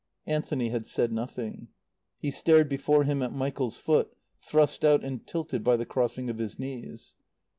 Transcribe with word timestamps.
Anthony 0.25 0.69
had 0.69 0.87
said 0.87 1.11
nothing. 1.11 1.67
He 2.17 2.31
stared 2.31 2.67
before 2.67 3.03
him 3.03 3.21
at 3.21 3.35
Michael's 3.35 3.77
foot, 3.77 4.15
thrust 4.41 4.83
out 4.83 5.03
and 5.03 5.27
tilted 5.27 5.63
by 5.63 5.75
the 5.77 5.85
crossing 5.85 6.27
of 6.27 6.39
his 6.39 6.57
knees. 6.57 7.13